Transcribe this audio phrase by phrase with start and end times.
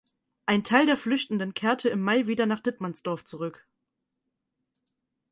[0.47, 3.67] Ein Teil der Flüchtenden kehrte im Mai wieder nach Dittmannsdorf zurück.